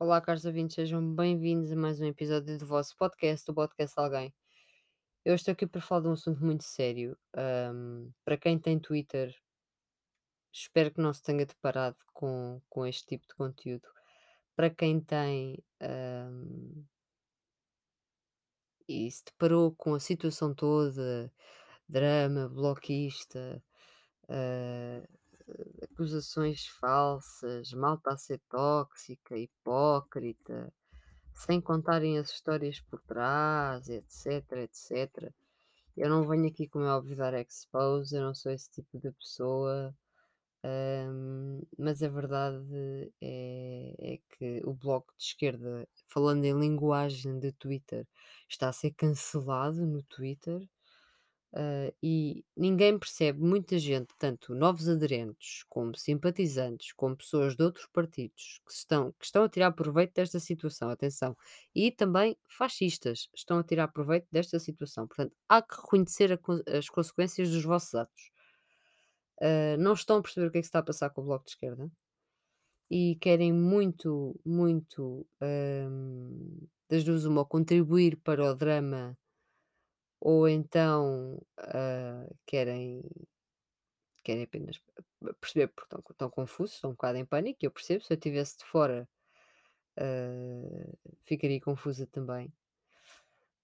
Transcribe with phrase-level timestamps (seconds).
[0.00, 4.32] Olá, caros ouvintes, sejam bem-vindos a mais um episódio do vosso podcast, o Podcast Alguém.
[5.24, 7.18] Eu estou aqui para falar de um assunto muito sério.
[7.34, 9.34] Ahm, para quem tem Twitter,
[10.52, 13.88] espero que não se tenha deparado com, com este tipo de conteúdo.
[14.54, 16.84] Para quem tem ahm,
[18.88, 21.32] e se deparou com a situação toda,
[21.88, 23.60] drama, bloquista,
[24.28, 25.02] ah,
[25.82, 30.72] acusações falsas, malta a ser tóxica, hipócrita,
[31.34, 35.32] sem contarem as histórias por trás, etc, etc.
[35.96, 39.10] Eu não venho aqui, como é óbvio, dar expose, eu não sou esse tipo de
[39.12, 39.94] pessoa,
[40.64, 47.52] hum, mas a verdade é, é que o Bloco de Esquerda, falando em linguagem de
[47.52, 48.06] Twitter,
[48.48, 50.68] está a ser cancelado no Twitter.
[51.54, 57.86] Ah, e ninguém percebe, muita gente, tanto novos aderentes, como simpatizantes, como pessoas de outros
[57.92, 61.36] partidos que estão, que estão a tirar proveito desta situação, atenção,
[61.74, 65.06] e também fascistas estão a tirar proveito desta situação.
[65.06, 66.38] Portanto, há que reconhecer
[66.76, 68.30] as consequências dos vossos atos.
[69.40, 71.44] Ah, não estão a perceber o que é que está a passar com o Bloco
[71.44, 71.90] de Esquerda
[72.90, 79.16] e querem muito, muito, hum, das duas uma, contribuir para o drama
[80.20, 83.02] ou então ah, querem
[84.24, 84.80] Querem apenas
[85.40, 88.58] perceber porque estão estão confusos, estão um bocado em pânico, eu percebo, se eu estivesse
[88.58, 89.08] de fora,
[89.98, 90.64] hã,
[91.24, 92.52] ficaria confusa também.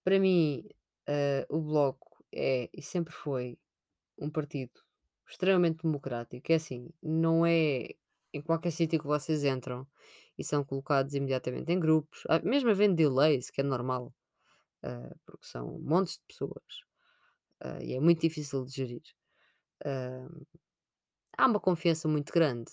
[0.03, 0.65] Para mim,
[1.09, 3.59] hã, o Bloco é e sempre foi
[4.19, 4.73] um partido
[5.29, 6.53] extremamente democrático.
[6.53, 7.89] É assim, não é
[8.35, 9.87] em qualquer sítio que vocês entram
[10.39, 14.15] e são colocados imediatamente em grupos, ah, mesmo havendo delays, que é normal,
[14.85, 16.65] hã, porque são montes de pessoas,
[17.63, 19.03] hã, e é muito difícil de gerir.
[19.87, 20.29] Hã
[21.37, 22.71] Há uma confiança muito grande.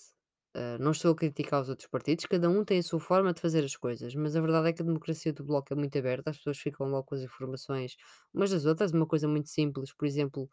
[0.80, 3.64] Não estou a criticar os outros partidos, cada um tem a sua forma de fazer
[3.64, 6.38] as coisas, mas a verdade é que a democracia do Bloco é muito aberta, as
[6.38, 7.96] pessoas ficam logo com as informações
[8.34, 10.50] umas das outras, uma coisa muito simples, por exemplo,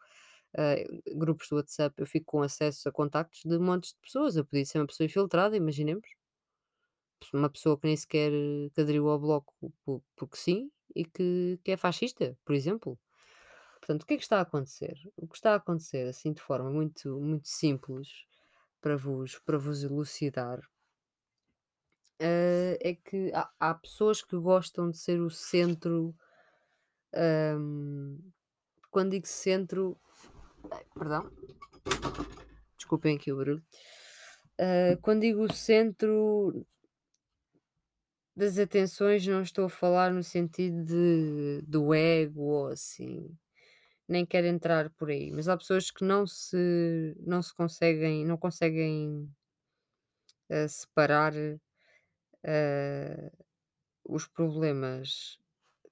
[0.57, 0.75] ah,
[1.15, 4.65] grupos do WhatsApp, eu fico com acesso a contactos de montes de pessoas, eu podia
[4.65, 6.07] ser uma pessoa infiltrada, imaginemos,
[7.33, 9.53] uma pessoa que nem sequer eh, que aderiu ao Bloco
[9.85, 12.99] po- porque sim e que, que é fascista, por exemplo.
[13.79, 14.95] Portanto, o que é que está a acontecer?
[15.17, 18.25] O que está a acontecer, assim, de forma muito, muito simples,
[18.81, 20.59] para vos, para vos elucidar,
[22.19, 26.15] eh, é que há, há pessoas que gostam de ser o centro.
[27.13, 28.17] ahm,
[28.91, 29.97] quando digo centro,
[30.95, 31.29] perdão,
[32.77, 33.63] desculpem aqui o barulho.
[34.59, 36.65] Ah, quando digo centro
[38.39, 43.37] das atenções, não estou a falar no sentido de, do ego ou assim.
[44.07, 48.37] Nem quero entrar por aí, mas há pessoas que não se, não se conseguem, não
[48.37, 49.29] conseguem
[50.49, 51.33] eh, separar
[52.43, 53.31] eh,
[54.05, 55.39] os problemas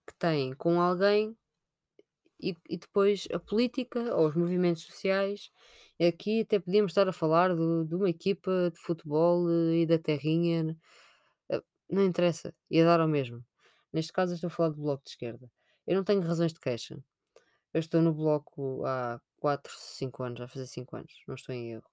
[0.08, 1.38] que têm com alguém
[2.40, 5.52] e, e depois a política ou os movimentos sociais.
[6.00, 9.98] Aqui até podíamos estar a falar do- de uma equipa de futebol eh, e da
[10.00, 10.76] terrinha, eh,
[11.90, 13.44] não interessa, ia dar ao mesmo.
[13.94, 15.52] Neste caso, estou a falar do Bloco de Esquerda.
[15.86, 16.98] Eu não tenho razões de queixa.
[17.74, 21.74] Eu estou no Bloco há 4 5 anos, já fazer 5 anos, não estou em
[21.74, 21.90] erro.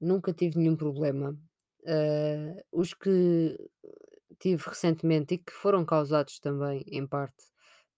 [0.00, 1.38] Nunca tive nenhum problema.
[1.86, 3.58] Ah, os que
[4.38, 7.44] tive recentemente e que foram causados também, em parte,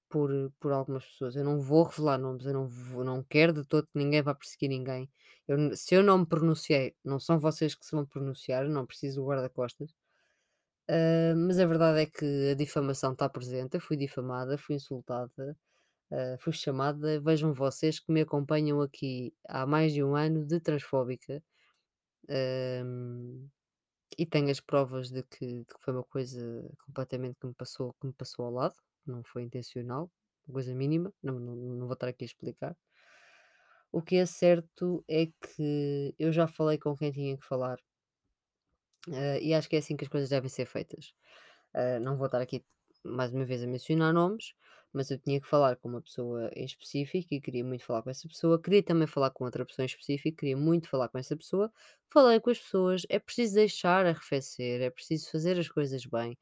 [0.09, 1.37] por, por algumas pessoas.
[1.37, 4.35] Eu não vou revelar nomes, eu não, vou, não quero de todo que ninguém vá
[4.35, 5.11] perseguir ninguém.
[5.49, 9.25] Eu se eu não me pronunciei, não são vocês que se vão pronunciar, não preciso
[9.25, 9.95] guarda-costas.
[10.89, 13.75] Ah, mas a verdade é que a difamação está presente.
[13.75, 15.57] Eu fui difamada, fui insultada,
[16.13, 17.21] ah, fui chamada.
[17.21, 21.43] Vejam vocês que me acompanham aqui há mais de um ano de transfóbica.
[24.19, 26.41] E tenho as provas de que, de que foi uma coisa
[26.85, 28.75] completamente que me passou, que me passou ao lado,
[29.07, 30.11] não foi intencional,
[30.51, 32.77] coisa mínima, não, não, não vou estar aqui a explicar.
[33.93, 37.79] O que é certo é que eu já falei com quem tinha que falar,
[39.13, 41.15] eh, e acho que é assim que as coisas devem ser feitas.
[41.75, 42.65] Eh, não vou estar aqui
[43.05, 44.55] mais uma vez a mencionar nomes,
[44.93, 48.11] mas eu tinha que falar com uma pessoa em específico e queria muito falar com
[48.11, 48.61] essa pessoa.
[48.61, 51.73] Queria também falar com outra pessoa em específico, queria muito falar com essa pessoa.
[52.13, 56.39] Falei com as pessoas, é preciso deixar arrefecer, é preciso fazer as coisas bem.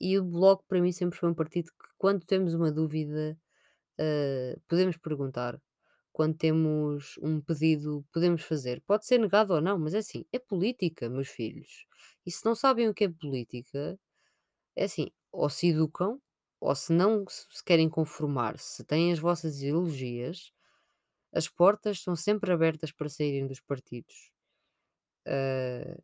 [0.00, 3.38] E o Bloco para mim sempre foi um partido que quando temos uma dúvida,
[3.98, 5.60] eh, podemos perguntar.
[6.16, 8.82] Quando temos um pedido, podemos fazer.
[8.86, 11.86] Pode ser negado ou não, mas é assim, é política, meus filhos.
[12.24, 13.98] E se não sabem o que é política,
[14.76, 16.20] é assim, ou se educam,
[16.60, 20.52] ou se não se querem conformar, se têm as vossas ideologias,
[21.32, 24.32] as portas são sempre abertas para saírem dos partidos.
[25.26, 25.96] Ah,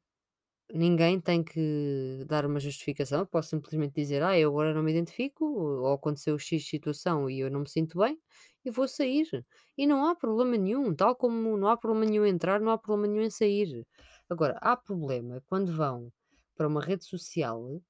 [0.73, 5.45] ninguém tem que dar uma justificação, posso simplesmente dizer: "Ah, eu agora não me identifico,
[5.45, 8.19] ou aconteceu X situação e eu não me sinto bem,
[8.65, 9.29] e vou sair".
[9.77, 13.07] E não há problema nenhum, tal como não há problema nenhum entrar, não há problema
[13.13, 13.87] nenhum em sair.
[14.29, 16.13] Agora, há problema quando vão
[16.57, 17.81] para uma rede social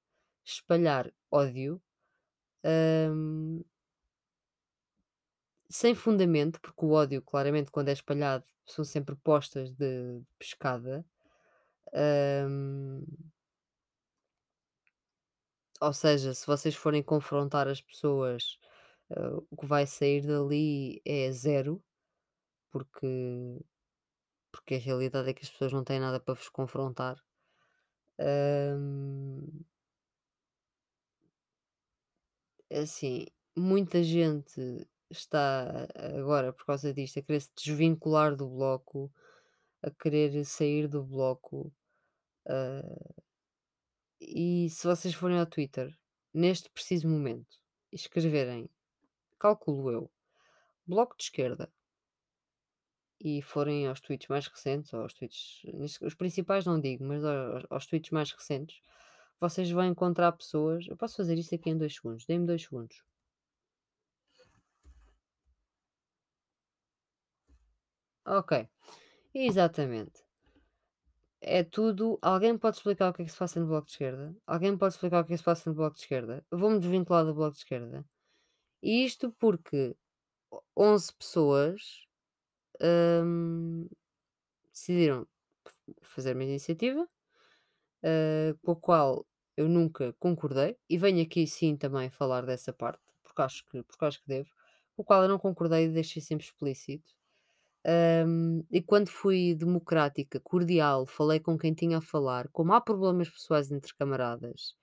[0.45, 1.81] espalhar ódio,
[2.65, 3.63] hum,
[5.71, 11.05] sem fundamento, porque o ódio, claramente, quando é espalhado, são sempre postas de pescada.
[15.81, 18.59] Ou seja, se vocês forem confrontar as pessoas,
[19.11, 21.83] hã, o que vai sair dali é zero,
[22.73, 23.61] porque
[24.53, 27.17] porque a realidade é que as pessoas não têm nada para vos confrontar.
[32.71, 34.61] É assim, muita gente
[35.11, 35.87] está
[36.19, 39.13] agora, por causa disto, a querer se desvincular do bloco,
[39.83, 41.73] a querer sair do bloco.
[42.49, 42.83] Hã,
[44.21, 45.95] e se vocês forem ao Twitter,
[46.33, 47.59] neste preciso momento,
[47.91, 48.71] escreverem,
[49.39, 50.11] calculo eu,
[50.87, 51.73] Bloco de Esquerda
[53.21, 55.63] e forem aos tweets mais recentes, aos tweets,
[56.03, 58.81] os principais não digo, mas aos, aos tweets mais recentes,
[59.41, 60.87] vocês vão encontrar pessoas.
[60.89, 63.03] Eu posso fazer isto aqui em dois segundos, dê-me dois segundos.
[68.25, 68.69] Ok,
[69.35, 70.25] exatamente.
[71.45, 72.19] É tudo.
[72.23, 74.37] Alguém pode explicar o que é que se passa no Bloco de Esquerda?
[74.47, 76.45] Alguém pode explicar o que é que se passa no Bloco de Esquerda?
[76.51, 78.05] Vou-me desvincular do Bloco de Esquerda.
[78.83, 79.97] E isto porque
[80.77, 82.07] 11 pessoas
[82.83, 83.89] hum,
[84.73, 85.27] decidiram
[86.03, 87.09] fazer uma iniciativa
[88.03, 93.03] eh, com a qual eu nunca concordei, e venho aqui sim também falar dessa parte,
[93.23, 94.51] porque acho que, porque acho que devo,
[94.97, 97.13] com o qual eu não concordei e deixei sempre explícito.
[98.71, 103.71] E quando fui democrática, cordial, falei com quem tinha a falar, como há problemas pessoais
[103.73, 104.75] entre camaradas,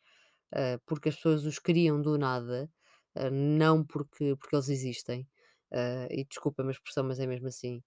[0.54, 2.69] ah, porque as pessoas os criam do nada,
[3.16, 5.28] ah, não porque, porque eles existem,
[5.74, 7.84] ah, e desculpa a expressão, mas é mesmo assim.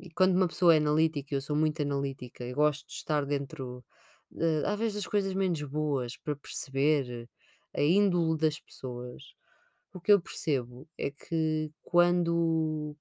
[0.00, 3.84] E quando uma pessoa é analítica, eu sou muito analítica, eu gosto de estar dentro,
[4.30, 7.28] de, às vezes, das coisas menos boas para perceber
[7.76, 9.22] a índole das pessoas.
[9.94, 12.96] O que eu percebo é que quando,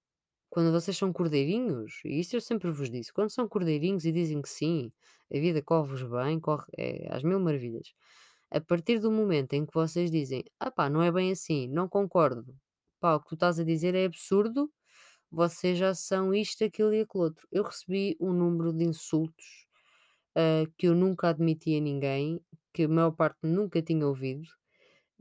[0.53, 4.39] quando vocês são cordeirinhos, e isso eu sempre vos disse, quando são cordeirinhos e dizem
[4.39, 4.91] que sim,
[5.33, 7.91] a vida corre-vos bem, corre é, às mil maravilhas.
[8.51, 11.89] A partir do momento em que vocês dizem, ah pá, não é bem assim, não
[11.89, 12.55] concordo,
[12.99, 14.71] pá, o que tu estás a dizer é absurdo,
[15.31, 17.47] vocês já são isto, aquilo e aquilo outro.
[17.51, 19.65] Eu recebi um número de insultos,
[20.35, 22.39] ah, que eu nunca admiti a ninguém,
[22.71, 24.47] que a maior parte nunca tinha ouvido,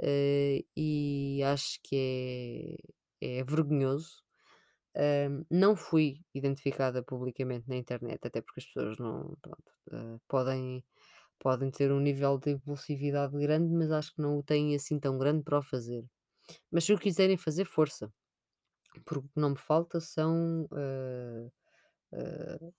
[0.03, 2.79] ah, e acho que
[3.23, 4.23] é, é vergonhoso.
[4.95, 10.85] Ah, não fui identificada publicamente na internet, até porque as pessoas não, pronto, ah, podem,
[11.41, 15.19] podem ter um nível de impulsividade grande, mas acho que não o têm assim tão
[15.19, 16.05] grande para o fazer.
[16.71, 18.13] Mas se o quiserem fazer, força,
[19.05, 20.69] porque o que não me falta são.
[20.73, 21.51] ah,
[22.15, 22.73] ah,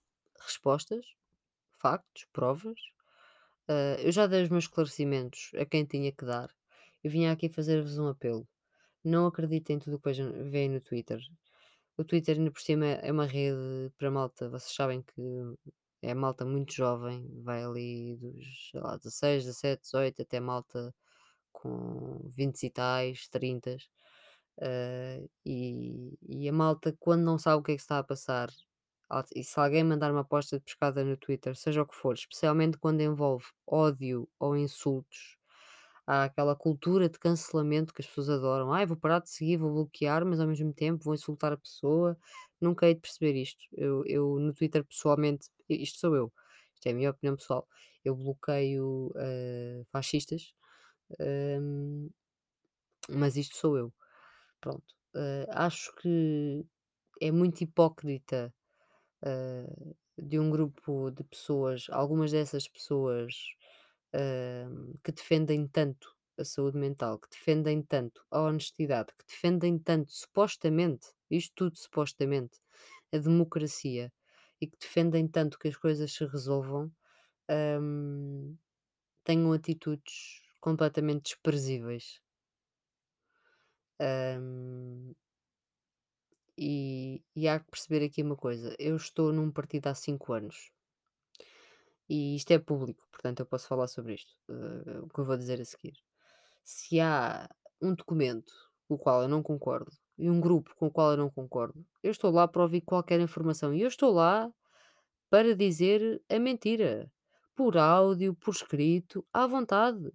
[0.46, 1.06] respostas,
[1.82, 2.80] factos, provas.
[4.04, 6.50] Eu já dei os meus esclarecimentos a quem tinha que dar.
[7.04, 8.48] Eu vinha aqui fazer-vos um apelo.
[9.04, 10.12] Não acreditem em tudo o que
[10.50, 11.20] veem no Twitter.
[11.98, 14.50] O Twitter, ainda por cima, é uma rede para malta.
[14.50, 15.22] Vocês sabem que
[16.02, 20.94] é malta muito jovem, vai ali dos, sei lá, 16, 17, 18, até malta
[21.54, 23.78] com 20 e tais, 30.
[24.62, 28.50] eh, e, e a malta, quando não sabe o que é que está a passar,
[29.36, 32.78] e se alguém mandar uma aposta de pescada no Twitter, seja o que for, especialmente
[32.78, 35.38] quando envolve ódio ou insultos,
[36.08, 38.74] há aquela cultura de cancelamento que as pessoas adoram.
[38.74, 42.18] Ai, vou parar de seguir, vou bloquear, mas ao mesmo tempo vou insultar a pessoa.
[42.62, 43.64] Nunca hei de perceber isto.
[43.74, 46.34] Eu, eu no Twitter, pessoalmente, isto sou eu,
[46.76, 47.68] isto é a minha opinião pessoal.
[48.04, 50.54] Eu bloqueio eh, fascistas,
[51.62, 52.10] hum,
[53.10, 53.94] mas isto sou eu.
[54.62, 54.86] Pronto.
[55.16, 56.66] Eh, acho que
[57.22, 58.54] é muito hipócrita
[59.26, 63.36] eh, de um grupo de pessoas, algumas dessas pessoas
[64.16, 70.12] hum, que defendem tanto a saúde mental, que defendem tanto a honestidade, que defendem tanto,
[70.14, 72.60] supostamente, isto tudo supostamente,
[73.14, 74.12] a democracia
[74.62, 76.92] e que defendem tanto que as coisas se resolvam,
[77.82, 78.58] hum,
[79.26, 82.22] tenham atitudes completamente desprezíveis.
[84.00, 85.16] Hum,
[86.58, 90.72] e, e há que perceber aqui uma coisa: eu estou num partido há cinco anos
[92.10, 95.38] e isto é público, portanto eu posso falar sobre isto, eh, o que eu vou
[95.38, 95.94] dizer a seguir.
[96.64, 97.50] Se há
[97.82, 98.54] um documento
[98.88, 101.86] com o qual eu não concordo e um grupo com o qual eu não concordo,
[102.04, 104.52] eu estou lá para ouvir qualquer informação e eu estou lá
[105.30, 107.12] para dizer a mentira.
[107.56, 110.12] por áudio, por escrito, à vontade,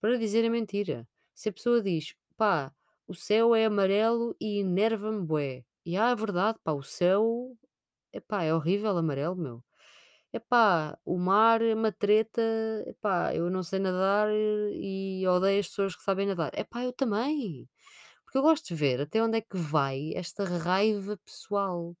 [0.00, 1.08] para dizer a mentira.
[1.34, 2.72] Se a pessoa diz: "Pá,
[3.06, 7.56] o céu é amarelo e enerva-me bué", e ah, é verdade, pá, o céu,
[8.12, 9.64] epá, é horrível amarelo, meu.
[10.32, 12.42] Epá, o mar é uma treta,
[12.86, 16.50] epá, eu não sei nadar e odeio as pessoas que sabem nadar.
[16.58, 17.66] Epá, eu também,
[18.24, 21.96] porque eu gosto de ver até onde é que vai esta raiva pessoal.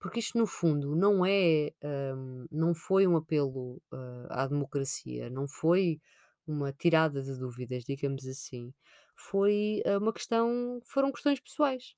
[0.00, 1.72] Porque isto no fundo não é,
[2.16, 6.00] hum, não foi um apelo, hã, à democracia, não foi
[6.46, 8.72] uma tirada de dúvidas, digamos assim.
[9.16, 11.94] Foi, hã, uma questão foram questões pessoais.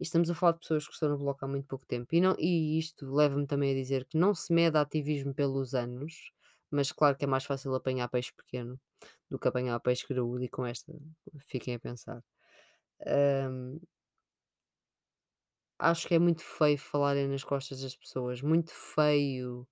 [0.00, 2.20] E estamos a falar de pessoas que estão no bloco há muito pouco tempo e
[2.20, 6.32] não e isto leva-me também a dizer que não se mede ativismo pelos anos,
[6.70, 8.80] mas claro que é mais fácil apanhar peixe pequeno
[9.30, 10.92] do que apanhar peixe graúdo e com esta
[11.48, 12.22] fiquem a pensar.
[13.06, 13.80] Hum,
[15.78, 19.66] acho que é muito feio falarem nas costas das pessoas, muito feio,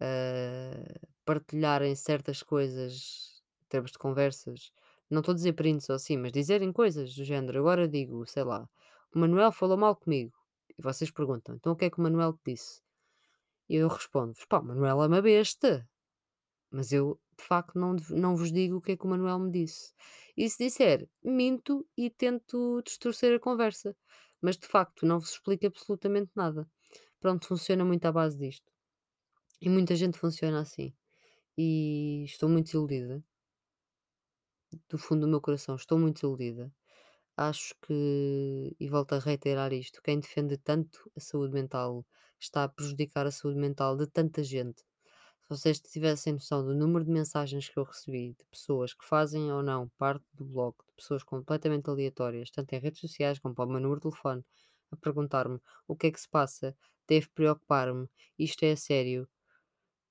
[0.00, 4.72] ah, partilharem certas coisas em termos de conversas.
[5.10, 7.60] Não estou a dizer prints ou assim, mas dizerem coisas do género.
[7.60, 8.68] Agora digo, sei lá,
[9.14, 10.32] o Manuel falou mal comigo.
[10.78, 12.80] E vocês perguntam, então o que é que o Manuel te disse?
[13.68, 15.88] E eu respondo-vos, pá, o Manuel é uma besta.
[16.70, 19.50] Mas eu, de facto, não, não vos digo o que é que o Manuel me
[19.50, 19.92] disse.
[20.36, 23.96] E se disser, minto e tento distorcer a conversa.
[24.40, 26.68] Mas, de facto, não vos explico absolutamente nada.
[27.20, 28.72] Pronto, funciona muito à base disto.
[29.60, 30.94] E muita gente funciona assim.
[31.58, 33.22] E estou muito desiludida,
[34.88, 36.72] do fundo do meu coração, estou muito desiludida.
[37.48, 42.04] Acho que, e volto a reiterar isto, quem defende tanto a saúde mental
[42.38, 44.82] está a prejudicar a saúde mental de tanta gente.
[45.42, 49.50] Se vocês tivessem noção do número de mensagens que eu recebi de pessoas que fazem
[49.52, 53.66] ou não parte do blog, de pessoas completamente aleatórias, tanto em redes sociais como para
[53.66, 54.44] o meu número de telefone,
[54.92, 56.76] a perguntar-me o que é que se passa,
[57.08, 59.28] deve preocupar-me, isto é sério,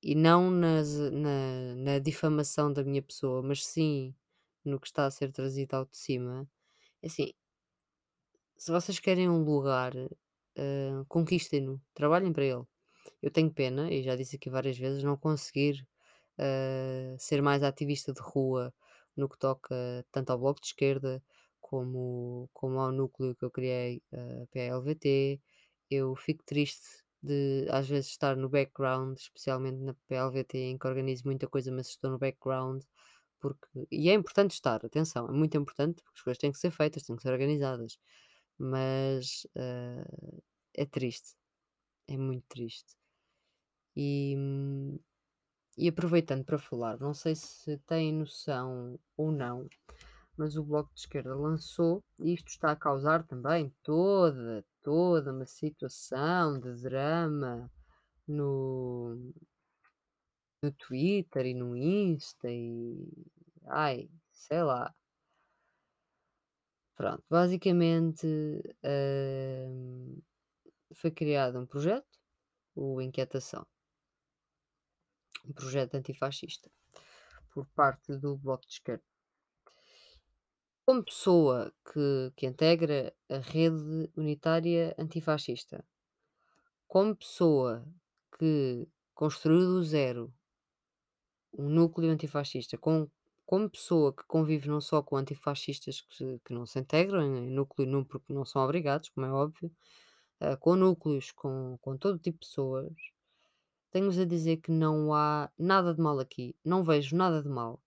[0.02, 4.16] e não nas na na difamação da minha pessoa, mas sim
[4.66, 6.48] no que está a ser trazido ao de cima,
[7.04, 7.34] assim,
[8.58, 9.94] se vocês querem um lugar,
[10.58, 12.64] hã, conquistem-no, trabalhem para ele.
[13.22, 15.88] Eu tenho pena, e já disse aqui várias vezes, não conseguir,
[16.40, 18.74] hã, ser mais ativista de rua
[19.18, 19.76] no que toca
[20.12, 21.24] tanto ao Bloco de Esquerda
[21.62, 25.42] como como ao núcleo que eu criei, a PLVT.
[25.92, 26.82] Eu fico triste
[27.24, 31.90] de, às vezes, estar no background, especialmente na PLVT, em que organizo muita coisa, mas
[31.90, 32.84] estou no background,
[33.40, 36.72] porque e é importante estar, atenção, é muito importante, porque as coisas têm que ser
[36.72, 37.98] feitas, têm que ser organizadas,
[38.58, 40.04] mas, hã,
[40.76, 41.36] é triste,
[42.08, 42.96] é muito triste.
[43.96, 44.36] E,
[45.78, 49.68] e aproveitando para falar, não sei se têm noção ou não,
[50.38, 55.46] mas o Bloco de Esquerda lançou, e isto está a causar também toda, toda uma
[55.46, 57.72] situação de drama
[58.28, 59.34] no,
[60.62, 63.08] no Twitter e no Insta e
[63.68, 64.94] ai, sei lá.
[66.96, 68.28] Pronto, basicamente
[68.84, 70.22] hum,
[70.94, 72.20] foi criado um projeto,
[72.76, 73.66] o Inquietação,
[75.46, 76.70] um projeto antifascista,
[77.54, 79.04] por parte do Bloco de Esquerda.
[80.86, 85.86] Como pessoa que, que integra a rede unitária antifascista,
[86.86, 87.88] como pessoa
[88.38, 90.34] que construiu do zero
[91.54, 93.10] um núcleo antifascista, com,
[93.46, 97.88] como pessoa que convive não só com antifascistas que, que não se integram em núcleo
[97.88, 99.72] nenhum porque não são obrigados, como é óbvio,
[100.40, 102.94] eh, com núcleos, com, com todo tipo de pessoas,
[103.92, 107.82] tenho-vos a dizer que não há nada de mal aqui, não vejo nada de mal.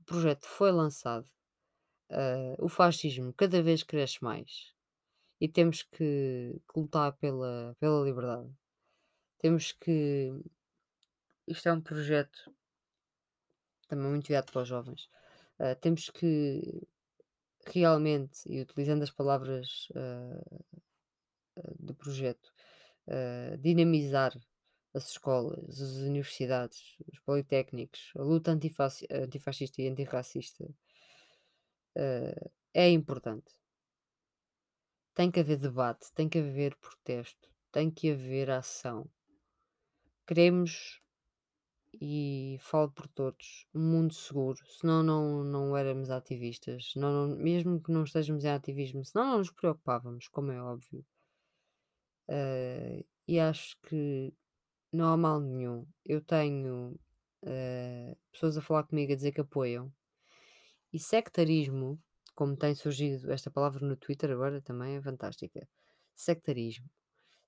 [0.00, 1.28] O projeto foi lançado,
[2.10, 4.74] eh, o fascismo cada vez cresce mais
[5.40, 8.50] e temos que, que lutar pela, pela liberdade.
[9.38, 10.32] Temos que.
[11.46, 12.50] Isto é um projeto
[13.86, 15.08] também muito virado para os jovens.
[15.58, 16.86] eh, temos que
[17.66, 20.64] realmente, e utilizando as palavras eh,
[21.78, 22.52] do projeto,
[23.06, 24.32] eh, dinamizar
[24.94, 30.64] as escolas, as universidades, os politécnicos, a luta antifaci- antifascista e antirracista
[32.74, 33.52] é importante.
[35.14, 39.08] Tem que haver debate, tem que haver protesto, tem que haver ação.
[40.26, 41.00] Queremos,
[42.00, 47.82] e falo por todos, um mundo seguro, senão não, não éramos ativistas, senão não, mesmo
[47.82, 51.04] que não estejamos em ativismo, senão não nos preocupávamos, como é óbvio.
[52.28, 54.32] Eh, e acho que
[54.92, 55.86] não há mal nenhum.
[56.04, 56.98] Eu tenho
[57.42, 59.92] eh, pessoas a falar comigo a dizer que apoiam.
[60.92, 62.00] E sectarismo,
[62.34, 65.68] como tem surgido esta palavra no Twitter agora também é fantástica.
[66.14, 66.88] Sectarismo.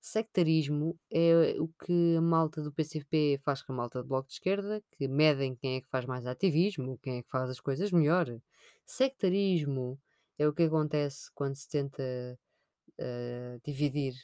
[0.07, 4.35] Sectarismo é o que a malta do PCP faz com a malta do Bloco de
[4.35, 7.91] Esquerda, que medem quem é que faz mais ativismo, quem é que faz as coisas
[7.91, 8.29] melhor.
[8.85, 10.01] Sectarismo
[10.39, 12.39] é o que acontece quando se tenta,
[12.99, 14.15] eh, dividir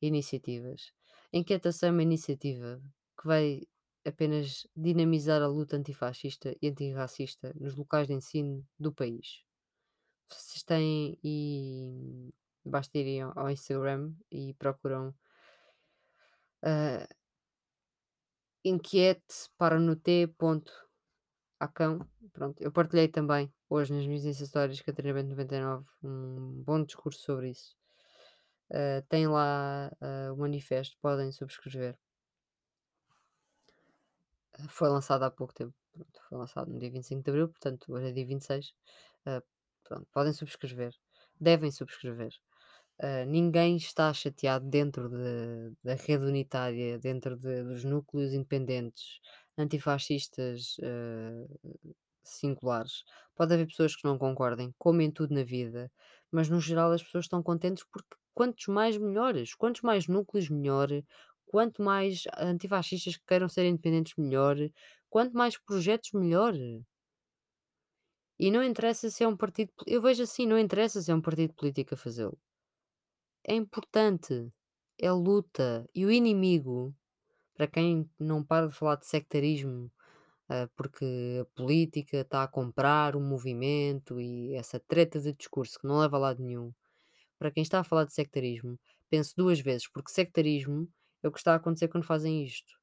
[0.00, 0.92] iniciativas.
[1.32, 2.80] Inquietação é uma iniciativa
[3.20, 3.62] que vai
[4.04, 9.42] apenas dinamizar a luta antifascista e antirracista nos locais de ensino do país.
[10.28, 12.32] Vocês têm e
[12.64, 15.14] basta irem ao Instagram e procuram,
[16.62, 17.06] ah,
[18.64, 19.96] inquiete para no
[21.60, 22.06] Acão.
[22.32, 27.50] Pronto, eu partilhei também hoje nas minhas Stories Catarina Bento 99 um bom discurso sobre
[27.50, 27.76] isso.
[28.70, 31.96] Ah, tem lá, ah, o manifesto, podem subscrever.
[34.68, 38.08] Foi lançado há pouco tempo, pronto, foi lançado no dia 25 de abril, portanto hoje
[38.08, 38.74] é dia 26.
[39.26, 39.42] Ah,
[39.84, 40.94] pronto, podem subscrever,
[41.40, 42.32] devem subscrever.
[43.00, 49.18] Ah, ninguém está chateado dentro de- da rede unitária, dentro de- dos núcleos independentes,
[49.58, 51.46] antifascistas ah,
[52.24, 53.04] singulares.
[53.36, 55.90] Pode haver pessoas que não concordem, como em tudo na vida,
[56.30, 60.88] mas no geral as pessoas estão contentes porque quantos mais melhores, quantos mais núcleos melhor,
[61.46, 64.56] quanto mais antifascistas que queiram ser independentes melhor,
[65.10, 66.54] quanto mais projetos melhor.
[68.38, 71.20] E não interessa se é um partido, eu vejo assim, não interessa se é um
[71.20, 72.38] partido político a fazê-lo.
[73.46, 74.50] É importante,
[74.98, 75.86] é luta.
[75.94, 76.94] E o inimigo,
[77.54, 79.92] para quem não para de falar de sectarismo,
[80.48, 81.04] ah, porque
[81.42, 86.16] a política está a comprar um movimento e essa treta de discurso que não leva
[86.16, 86.72] a lado nenhum.
[87.38, 88.78] Para quem está a falar de sectarismo,
[89.10, 90.88] pense duas vezes, porque sectarismo
[91.22, 92.74] é o que está a acontecer quando fazem isto.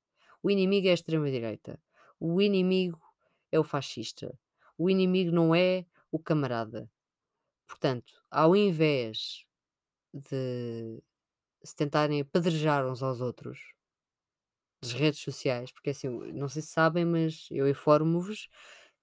[0.43, 1.79] O inimigo é a extrema-direita.
[2.19, 3.01] O inimigo
[3.51, 4.37] é o fascista.
[4.77, 6.89] O inimigo não é o camarada.
[7.67, 9.45] Portanto, ao invés
[10.13, 11.01] de
[11.63, 13.59] se tentarem apedrejar uns aos outros
[14.81, 18.49] das redes sociais, porque assim, não sei se sabem, mas eu informo-vos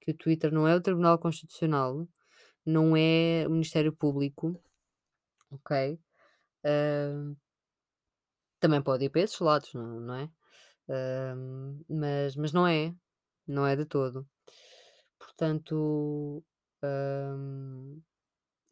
[0.00, 2.09] que o Twitter não é o Tribunal Constitucional,
[2.67, 4.61] não é o Ministério Público,
[5.51, 5.99] ok?
[6.64, 7.35] Ah,
[8.61, 10.31] também pode ir para esses lados, não, não é?
[10.88, 11.35] Ah,
[11.88, 12.94] mas, mas não é,
[13.47, 14.29] não é de todo.
[15.18, 16.44] Portanto,
[16.83, 17.37] ah,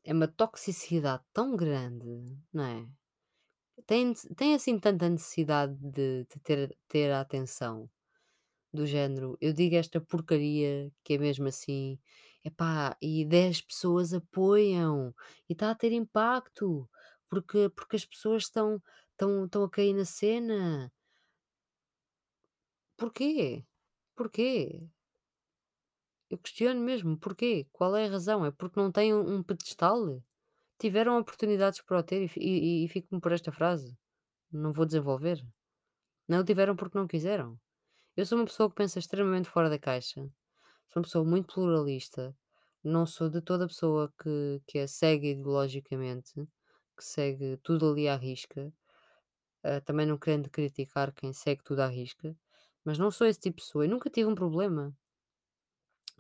[0.07, 2.07] é uma toxicidade tão grande,
[2.53, 2.89] não é?
[3.87, 7.89] Tem, tem assim tanta necessidade de, de ter, ter a atenção
[8.73, 11.99] Do género, eu digo esta porcaria que é mesmo assim,
[12.45, 15.15] epá, e 10 pessoas apoiam
[15.49, 16.89] e está a ter impacto,
[17.31, 20.93] porque porque as pessoas estão estão estão a cair na cena.
[22.99, 23.65] Porquê?
[24.17, 24.57] Porquê?
[26.31, 27.67] Eu questiono mesmo, porquê?
[27.73, 28.45] Qual é a razão?
[28.45, 30.23] É porque não têm um pedestal?
[30.79, 33.97] Tiveram oportunidades para o ter e e e fico-me por esta frase,
[34.53, 35.45] não vou desenvolver.
[36.29, 37.59] Não tiveram porque não quiseram.
[38.17, 40.23] Eu sou uma pessoa que pensa extremamente fora da caixa.
[40.89, 42.37] Sou uma pessoa muito pluralista.
[42.85, 46.35] Não sou de toda pessoa que, que é ideologicamente,
[46.97, 48.73] que segue tudo ali à risca.
[49.65, 52.37] Ah, também não querendo criticar quem segue tudo à risca.
[52.85, 54.95] Mas não sou esse tipo de pessoa e nunca tive um problema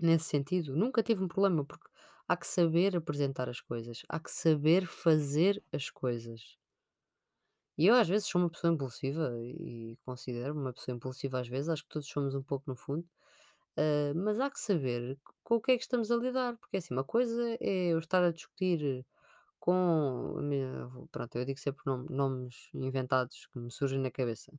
[0.01, 0.77] nesse sentido.
[0.77, 1.89] Nunca tive um problema porque
[2.29, 6.59] há que saber apresentar as coisas, há que saber fazer as coisas.
[7.79, 11.69] E eu às vezes sou uma pessoa impulsiva e considero-me uma pessoa impulsiva às vezes,
[11.69, 13.07] acho que todos somos um pouco no fundo,
[13.79, 16.81] ah, mas há que saber com o que é que estamos a lidar, porque é
[16.81, 19.07] assim, uma coisa é eu estar a discutir
[19.61, 24.53] com, minha- pronto, eu digo sempre nom- nomes inventados que me surgem na cabeça,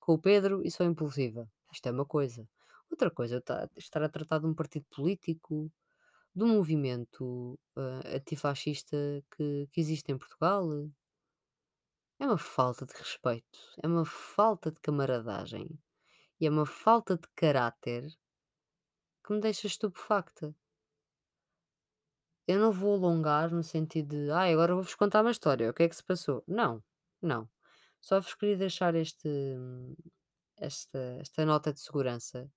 [0.00, 1.48] com o Pedro e sou impulsiva.
[1.72, 2.48] Isto é uma coisa.
[2.92, 5.72] Outra coisa, ta- estar a tratar de um partido político,
[6.36, 8.96] um movimento ah, antifascista
[9.32, 10.68] que, que existe em Portugal.
[12.20, 15.68] É uma falta de respeito, é uma falta de camaradagem
[16.40, 18.06] e é uma falta de caráter
[19.24, 20.54] que me deixa estupefacta.
[22.46, 25.84] Eu não vou alongar no sentido de, ai, agora vou-vos contar uma história, o que
[25.84, 26.44] é que se passou?
[26.46, 26.82] Não,
[27.20, 27.48] não.
[28.00, 29.28] Só vos queria deixar este,
[30.56, 32.50] esta, esta nota de segurança.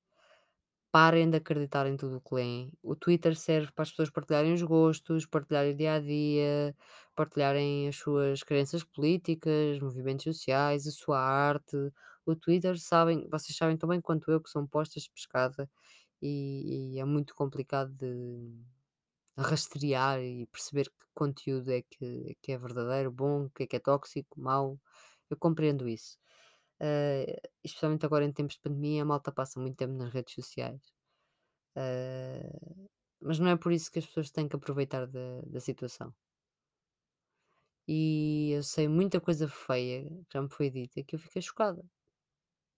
[0.95, 2.71] Parem de acreditar em tudo o que leem.
[2.81, 6.75] O Twitter serve para as pessoas partilharem os gostos, partilharem o dia a dia,
[7.13, 11.75] partilharem as suas crenças políticas, movimentos sociais, a sua arte.
[12.25, 15.69] O Twitter, sabem, vocês sabem tão bem quanto eu que são postas de pescada
[16.21, 18.53] e, e é muito complicado de
[19.37, 23.75] rastrear e perceber que conteúdo é que, que é verdadeiro, bom, o que é que
[23.75, 24.79] é tóxico, mau.
[25.29, 26.17] Eu compreendo isso.
[26.79, 30.81] Eh, especialmente agora em tempos de pandemia, a malta passa muito tempo nas redes sociais.
[31.75, 32.49] Eh,
[33.21, 36.13] mas não é por isso que as pessoas têm que aproveitar da, da situação.
[37.87, 41.83] e eu sei muita coisa feia que já me foi dita que eu fiquei chocada.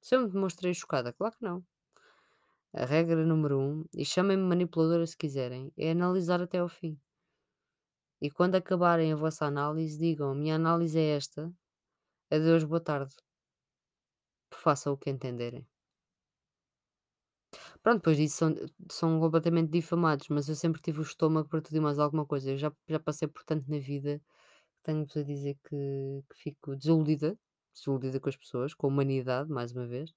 [0.01, 1.65] Se eu me demonstrei chocada, claro que não.
[2.73, 6.97] A regra número um, e chamem-me manipuladora se quiserem, é analisar até ao fim.
[8.21, 11.51] E quando acabarem a vossa análise, digam: minha análise é esta,
[12.31, 13.15] adeus, boa tarde.
[14.51, 15.65] Façam o que entenderem.
[17.81, 18.55] Pronto, depois disso são,
[18.91, 22.51] são completamente difamados, mas eu sempre tive o estômago para tudo e mais alguma coisa.
[22.51, 25.75] Eu já, já passei por tanto na vida que tenho-vos a dizer que,
[26.29, 27.37] que fico desiludida,
[27.73, 30.13] desiludida com as pessoas, com a humanidade, mais uma vez,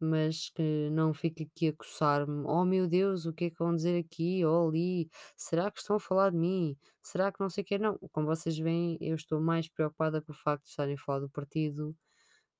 [0.00, 3.74] mas que não fico aqui a coçar-me, oh meu Deus, o que é que vão
[3.76, 5.10] dizer aqui ou ali?
[5.36, 6.76] Será que estão a falar de mim?
[7.02, 10.32] Será que não sei o que Não, como vocês veem, eu estou mais preocupada com
[10.32, 11.96] o facto de estarem a falar do partido,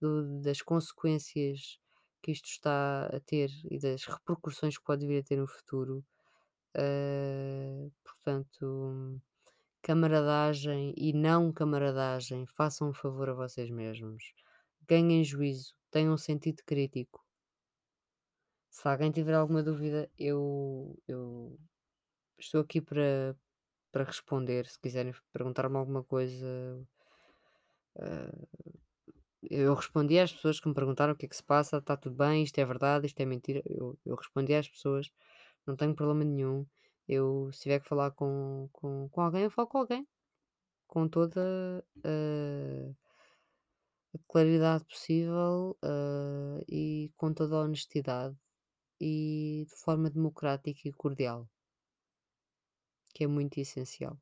[0.05, 1.79] do- das consequências
[2.23, 6.05] que isto está a ter e das repercussões que pode vir a ter no futuro.
[6.77, 9.21] Eh, portanto,
[9.83, 14.35] camaradagem e não camaradagem, façam um favor a vocês mesmos.
[14.89, 17.25] Ganhem juízo, tenham sentido crítico.
[18.71, 21.59] Se alguém tiver alguma dúvida, eu, eu
[22.39, 23.37] estou aqui para,
[23.93, 24.67] para responder.
[24.67, 26.47] Se quiserem perguntar-me alguma coisa,
[27.97, 28.31] eh,
[29.51, 32.17] Eu respondi às pessoas que me perguntaram o que é que se passa, está tudo
[32.17, 33.63] bem, isto é verdade, isto é mentira.
[33.67, 35.11] Eu, eu respondi às pessoas,
[35.67, 36.67] não tenho problema nenhum.
[37.09, 40.07] Eu, se tiver que falar com, com, com alguém, eu falo com alguém,
[40.89, 42.93] com toda eh,
[44.15, 48.37] a claridade possível eh, e com toda a honestidade
[49.01, 51.49] e de forma democrática e cordial,
[53.15, 54.19] que é muito essencial.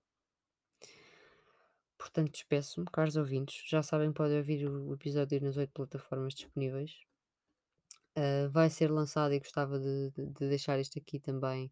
[2.03, 3.63] Portanto, despeço-me, caros ouvintes.
[3.71, 6.91] Já sabem, podem ouvir o episódio nas oito plataformas disponíveis.
[8.19, 11.71] Uh, vai ser lançado e gostava de, de- de deixar isto aqui também,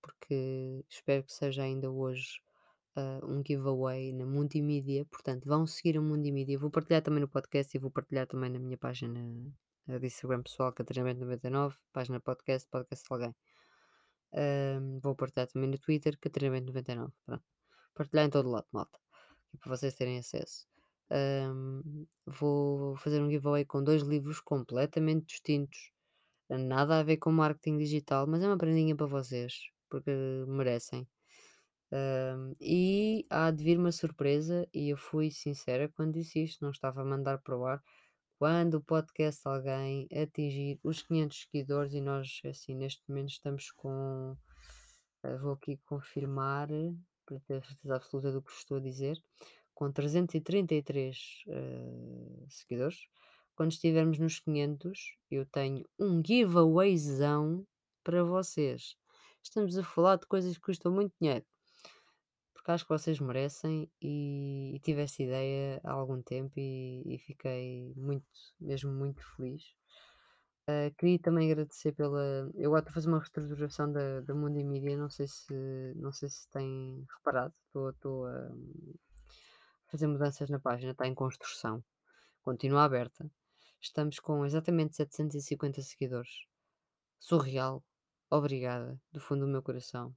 [0.00, 2.40] porque espero que seja ainda hoje
[2.96, 5.04] uh, um giveaway na Multimídia.
[5.06, 6.56] Portanto, vão seguir a Multimídia.
[6.58, 9.20] Vou partilhar também no podcast e vou partilhar também na minha página
[9.88, 13.34] uh, de Instagram pessoal, Catarina99, página podcast, podcast de alguém.
[14.32, 17.10] Um, vou partilhar também no Twitter, Catarina99.
[17.26, 17.44] Pronto.
[17.94, 18.98] Partilhar em todo lado, malta,
[19.56, 20.66] para vocês terem acesso.
[21.10, 25.92] Um, vou fazer um giveaway com dois livros completamente distintos
[26.48, 30.10] Nada a ver com marketing digital, mas é uma prendinha para vocês, porque
[30.46, 31.06] merecem.
[31.92, 36.70] Ahm, e há de vir uma surpresa, e eu fui sincera quando disse isto, não
[36.70, 37.82] estava a mandar para o ar.
[38.38, 43.70] Quando o podcast de alguém atingir os 500 seguidores, e nós, assim, neste momento estamos
[43.72, 44.36] com.
[45.24, 46.68] eh, vou aqui confirmar,
[47.26, 49.20] para ter certeza absoluta do que estou a dizer,
[49.74, 53.08] com 333 eh, seguidores.
[53.54, 57.66] Quando estivermos nos 500, eu tenho um giveawayzão
[58.04, 58.96] para vocês.
[59.42, 61.44] Estamos a falar de coisas que custam muito dinheiro,
[62.54, 67.18] porque acho que vocês merecem e, e tive essa ideia há algum tempo e, e
[67.18, 68.26] fiquei muito,
[68.60, 69.74] mesmo muito feliz.
[70.68, 72.50] Uh, queria também agradecer pela.
[72.54, 75.54] Eu agora estou a fazer uma reestruturação da, da Mundo e Mídia, não sei se,
[75.94, 78.50] não sei se têm reparado, estou, estou a
[79.86, 81.84] fazer mudanças na página, está em construção,
[82.42, 83.30] continua aberta.
[83.80, 86.46] Estamos com exatamente 750 seguidores.
[87.20, 87.84] Surreal.
[88.28, 90.14] Obrigada, do fundo do meu coração.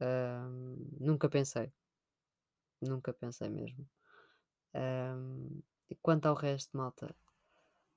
[0.00, 1.72] Ahm, nunca pensei,
[2.80, 3.88] nunca pensei mesmo.
[4.74, 7.14] Ahm, e quanto ao resto, malta,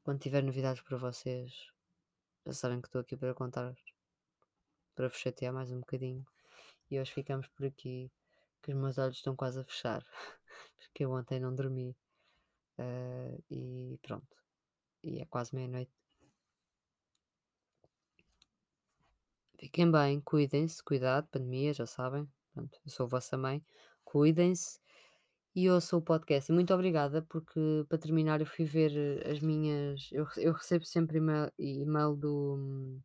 [0.06, 1.52] quando tiver novidades para vocês,
[2.46, 3.76] já sabem que estou aqui para contar,
[4.94, 6.24] para vos chatear mais um bocadinho.
[6.92, 8.12] E hoje ficamos por aqui,
[8.62, 10.06] que os meus olhos estão quase a fechar,
[10.78, 11.98] porque eu ontem não dormi.
[12.78, 14.38] Ah, e pronto,
[15.02, 15.92] e é quase meia-noite.
[19.58, 22.32] Fiquem bem, cuidem-se, cuidado, pandemia, já sabem.
[22.54, 23.66] Pronto, eu sou a vossa mãe.
[24.04, 24.80] Cuidem-se
[25.56, 26.52] e ouçam o podcast.
[26.52, 30.10] E muito obrigada, porque para terminar eu fui ver eh, as minhas.
[30.12, 33.00] Eu, eu recebo sempre e-mail, e-mail do,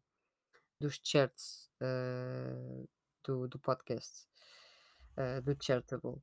[0.81, 2.85] dos chats eh,
[3.25, 4.27] do, do podcast,
[5.17, 6.21] eh, do Chartable.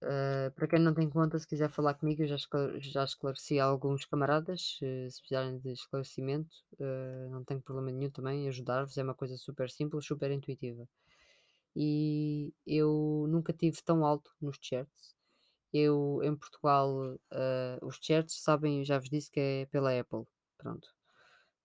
[0.00, 3.58] Uh, para quem não tem conta, se quiser falar comigo, eu já, esclare- já esclareci
[3.58, 4.76] a alguns camaradas.
[4.78, 8.96] Se, se precisarem de esclarecimento, uh, não tenho problema nenhum também ajudar-vos.
[8.96, 10.88] É uma coisa super simples, super intuitiva.
[11.74, 15.17] E eu nunca tive tão alto nos charts.
[15.72, 20.24] Eu, em Portugal, uh, os charts, sabem, já vos disse que é pela Apple.
[20.56, 20.88] Pronto.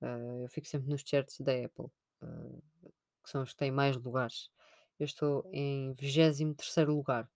[0.01, 1.85] Uh, eu fico sempre nos charts da Apple,
[2.21, 2.63] uh,
[3.23, 4.49] que são os que têm mais lugares.
[4.99, 7.29] Eu estou em 23º lugar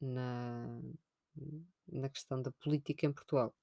[0.00, 0.80] na,
[1.88, 3.54] na questão da política em Portugal.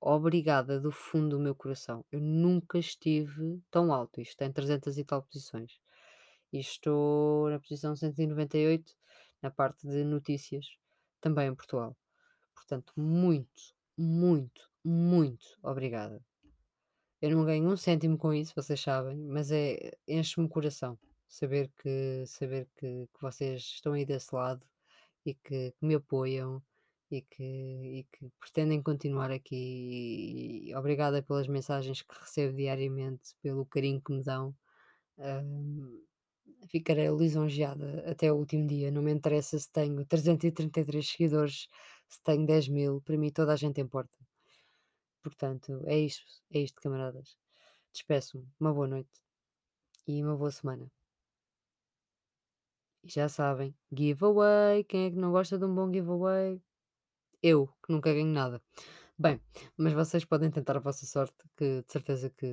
[0.00, 2.04] Obrigada do fundo do meu coração.
[2.12, 4.20] Eu nunca estive tão alto.
[4.20, 5.80] Isto tem 300 e tal posições.
[6.52, 8.94] E estou na posição 198
[9.42, 10.66] na parte de notícias,
[11.20, 11.96] também em Portugal.
[12.54, 16.24] Portanto, muito, muito, muito obrigada.
[17.20, 20.98] Eu não ganho um cêntimo com isso, vocês sabem, mas é enche-me o coração
[21.28, 24.66] saber que saber que que vocês estão aí desse lado
[25.24, 26.62] e que que me apoiam
[27.10, 30.68] e que e que pretendem continuar aqui.
[30.70, 34.54] E obrigada pelas mensagens que recebo diariamente, pelo carinho que me dão.
[35.18, 36.02] Hum,
[36.68, 41.68] ficarei lisonjeada até o último dia, não me interessa se tenho 333 seguidores,
[42.08, 44.16] se tenho 10.000, para mim toda a gente importa.
[45.22, 47.36] Portanto, é isto, é isto, camaradas.
[47.92, 49.10] Despeço-me, uma boa noite
[50.06, 50.90] e uma boa semana.
[53.02, 56.60] E já sabem, giveaway, quem é que não gosta de um bom giveaway?
[57.42, 58.62] Eu, que nunca ganho nada.
[59.18, 59.40] Bem,
[59.76, 62.46] mas vocês podem tentar a vossa sorte, que de certeza que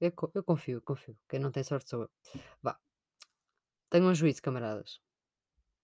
[0.00, 1.16] eu, eu confio, confio.
[1.28, 2.10] Quem não tem sorte sou eu.
[2.62, 2.78] Vá,
[3.90, 5.00] tenham juízo, camaradas.